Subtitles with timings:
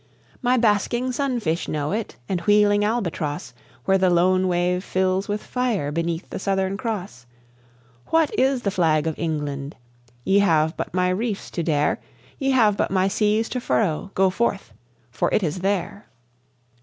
[0.41, 3.53] "My basking sunfish know it, and wheeling albatross,
[3.85, 7.27] Where the lone wave fills with fire beneath the Southern Cross.
[8.07, 9.75] What is the Flag of England?
[10.23, 11.99] Ye have but my reefs to dare,
[12.39, 14.09] Ye have but my seas to furrow.
[14.15, 14.73] Go forth,
[15.11, 16.07] for it is there!"